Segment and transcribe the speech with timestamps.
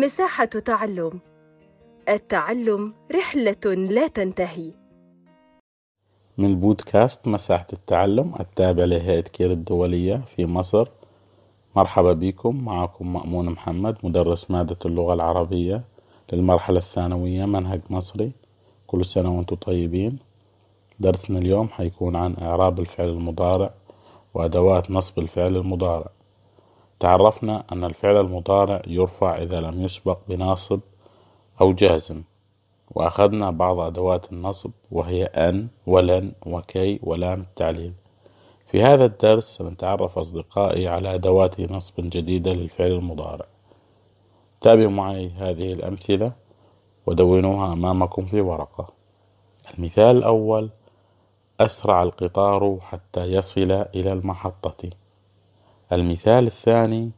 [0.00, 1.20] مساحة تعلم.
[2.08, 4.72] التعلم رحلة لا تنتهي.
[6.38, 10.88] من بودكاست مساحة التعلم التابع لهيئة كير الدولية في مصر.
[11.76, 15.84] مرحبا بكم معكم مأمون محمد مدرس مادة اللغة العربية
[16.32, 18.32] للمرحلة الثانوية منهج مصري.
[18.86, 20.18] كل سنة وأنتم طيبين.
[21.00, 23.74] درسنا اليوم حيكون عن إعراب الفعل المضارع
[24.34, 26.15] وأدوات نصب الفعل المضارع.
[27.00, 30.80] تعرفنا أن الفعل المضارع يرفع إذا لم يسبق بناصب
[31.60, 32.22] أو جازم
[32.94, 37.92] وأخذنا بعض أدوات النصب وهي أن ولن وكي ولام التعليل.
[38.66, 43.46] في هذا الدرس سنتعرف أصدقائي على أدوات نصب جديدة للفعل المضارع.
[44.60, 46.32] تابعوا معي هذه الأمثلة
[47.06, 48.86] ودونوها أمامكم في ورقة.
[49.74, 50.70] المثال الأول
[51.60, 54.90] أسرع القطار حتى يصل إلى المحطة.
[55.92, 57.10] المثال الثاني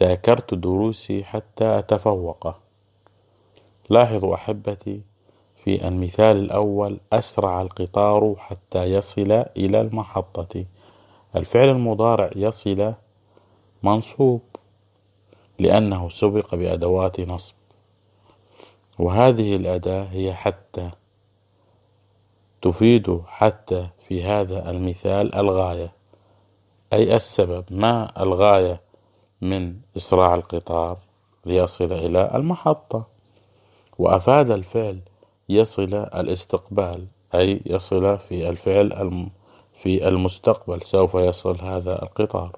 [0.00, 2.54] ذاكرت دروسي حتى أتفوق.
[3.90, 5.00] لاحظوا أحبتي
[5.64, 10.64] في المثال الأول أسرع القطار حتى يصل إلى المحطة.
[11.36, 12.94] الفعل المضارع يصل
[13.82, 14.40] منصوب
[15.58, 17.54] لأنه سبق بأدوات نصب.
[18.98, 20.90] وهذه الأداة هي حتى
[22.62, 25.95] تفيد حتى في هذا المثال الغاية.
[26.92, 28.80] أي السبب؟ ما الغاية
[29.40, 30.98] من إسراع القطار
[31.46, 33.06] ليصل إلى المحطة؟
[33.98, 35.00] وأفاد الفعل
[35.48, 39.28] يصل الاستقبال أي يصل في الفعل
[39.74, 42.56] في المستقبل سوف يصل هذا القطار.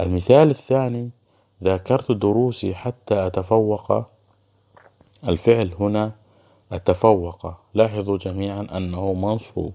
[0.00, 1.10] المثال الثاني
[1.64, 4.04] ذاكرت دروسي حتى أتفوق.
[5.28, 6.12] الفعل هنا
[6.72, 7.52] أتفوق.
[7.74, 9.74] لاحظوا جميعا أنه منصوب.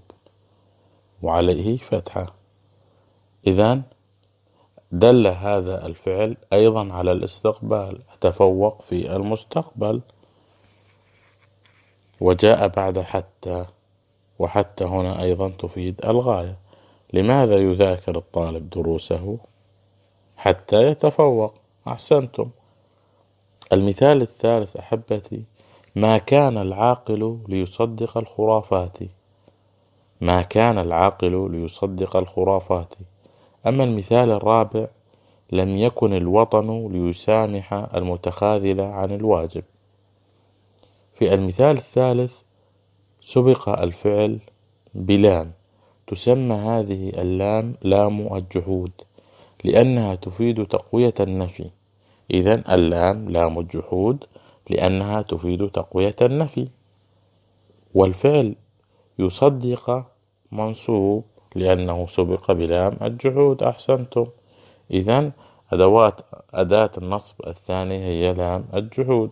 [1.22, 2.45] وعليه فتحة.
[3.46, 3.82] إذا
[4.92, 10.00] دل هذا الفعل أيضا على الاستقبال أتفوق في المستقبل
[12.20, 13.66] وجاء بعد حتى
[14.38, 16.56] وحتى هنا أيضا تفيد الغاية.
[17.12, 19.38] لماذا يذاكر الطالب دروسه
[20.36, 21.54] حتى يتفوق؟
[21.88, 22.50] أحسنتم.
[23.72, 25.42] المثال الثالث أحبتي
[25.96, 28.98] ما كان العاقل ليصدق الخرافات؟
[30.20, 32.94] ما كان العاقل ليصدق الخرافات؟
[33.66, 34.86] أما المثال الرابع
[35.52, 39.64] لم يكن الوطن ليسامح المتخاذل عن الواجب.
[41.14, 42.38] في المثال الثالث
[43.20, 44.38] سبق الفعل
[44.94, 45.52] بلام.
[46.06, 48.90] تسمى هذه اللام لام الجحود
[49.64, 51.70] لأنها تفيد تقوية النفي.
[52.30, 54.24] إذا اللام لام الجحود
[54.70, 56.68] لأنها تفيد تقوية النفي.
[57.94, 58.54] والفعل
[59.18, 60.04] يصدق
[60.52, 61.24] منصوب
[61.56, 63.62] لأنه سبق بلام الجحود.
[63.62, 64.26] أحسنتم.
[64.90, 65.30] إذا
[65.72, 66.20] أدوات
[66.54, 69.30] أداة النصب الثانية هي لام الجحود.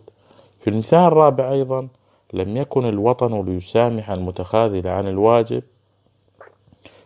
[0.59, 1.87] في المثال الرابع أيضا
[2.33, 5.63] لم يكن الوطن ليسامح المتخاذل عن الواجب.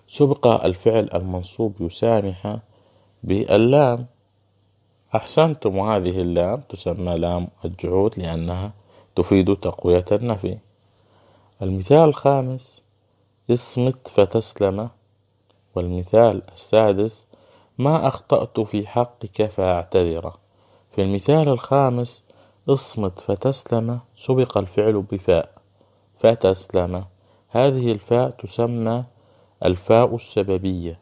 [0.07, 2.57] سبق الفعل المنصوب يسامح
[3.24, 4.06] باللام.
[5.16, 5.78] أحسنتم.
[5.78, 8.72] وهذه اللام تسمى لام الجحود لأنها
[9.16, 10.57] تفيد تقوية النفي.
[11.62, 12.84] المثال الخامس
[13.51, 14.90] اصمت فتسلم
[15.79, 17.28] والمثال السادس
[17.78, 20.34] ما أخطأت في حقك فأعتذر.
[20.90, 22.23] في المثال الخامس
[22.69, 25.50] اصمت فتسلم سبق الفعل بفاء.
[26.13, 27.06] فتسلم.
[27.50, 29.03] هذه الفاء تسمى
[29.66, 31.00] الفاء السببية.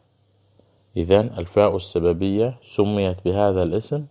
[0.96, 4.06] إذا الفاء السببية سميت بهذا الاسم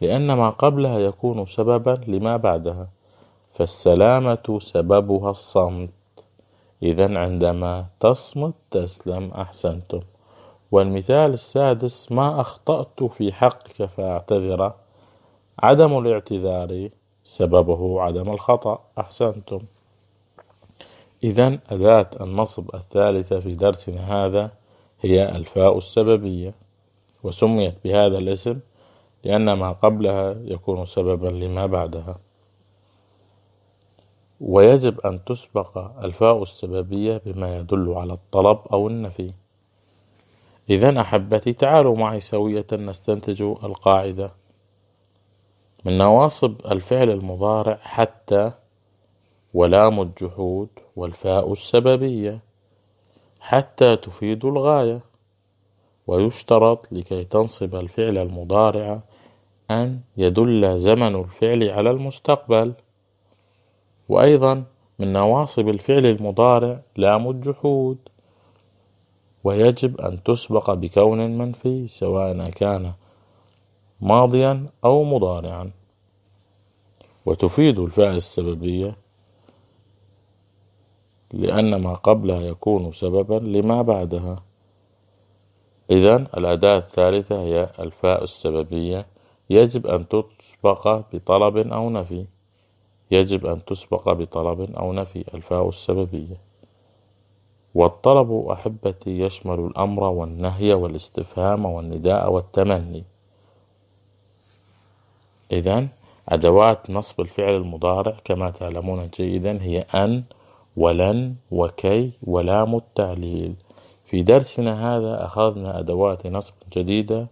[0.00, 2.88] لأن ما قبلها يكون سببا لما بعدها.
[3.50, 5.90] فالسلامة سببها الصمت.
[6.82, 10.00] إذا عندما تصمت تسلم أحسنتم.
[10.72, 14.72] والمثال السادس ما أخطأت في حقك فأعتذر.
[15.58, 16.88] عدم الاعتذار
[17.24, 18.78] سببه عدم الخطأ.
[18.98, 19.60] أحسنتم.
[21.24, 24.50] إذا أداة النصب الثالثة في درسنا هذا
[25.00, 26.54] هي الفاء السببية
[27.22, 28.58] وسميت بهذا الاسم
[29.24, 32.18] لأن ما قبلها يكون سببا لما بعدها.
[34.46, 39.32] ويجب أن تسبق الفاء السببية بما يدل على الطلب أو النفي.
[40.70, 44.32] إذا أحبتي تعالوا معي سوية نستنتج القاعدة.
[45.84, 48.52] من نواصب الفعل المضارع حتى
[49.54, 52.40] ولام الجحود والفاء السببية
[53.40, 55.00] حتى تفيد الغاية.
[56.06, 59.00] ويشترط لكي تنصب الفعل المضارع
[59.70, 62.74] أن يدل زمن الفعل على المستقبل.
[64.08, 64.64] وأيضا
[64.98, 67.98] من نواصب الفعل المضارع لام الجحود.
[69.44, 72.92] ويجب أن تسبق بكون منفي سواء كان
[74.00, 75.70] ماضيا أو مضارعا.
[77.26, 78.96] وتفيد الفاء السببية
[81.32, 84.42] لأن ما قبلها يكون سببا لما بعدها.
[85.90, 89.06] إذا الأداة الثالثة هي الفاء السببية.
[89.50, 92.26] يجب أن تسبق بطلب أو نفي.
[93.14, 96.36] يجب أن تسبق بطلب أو نفي الفاء السببية.
[97.74, 103.04] والطلب أحبتي يشمل الأمر والنهي والاستفهام والنداء والتمني.
[105.52, 105.88] إذا
[106.28, 110.22] أدوات نصب الفعل المضارع كما تعلمون جيدا هي أن
[110.76, 113.54] ولن وكي ولام التعليل.
[114.06, 117.26] في درسنا هذا أخذنا أدوات نصب جديدة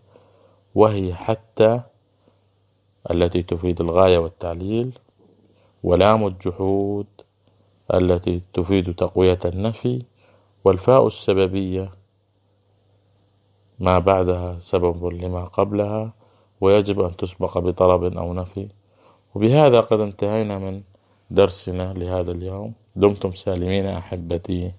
[0.75, 1.81] وهي حتى
[3.11, 4.99] التي تفيد الغاية والتعليل.
[5.83, 7.07] ولام الجحود
[7.95, 10.03] التي تفيد تقوية النفي
[10.65, 11.91] والفاء السببية.
[13.79, 16.13] ما بعدها سبب لما قبلها
[16.61, 18.69] ويجب أن تسبق بطلب أو نفي.
[19.35, 20.83] وبهذا قد انتهينا من
[21.31, 22.73] درسنا لهذا اليوم.
[22.97, 24.73] دمتم سالمين أحبتي.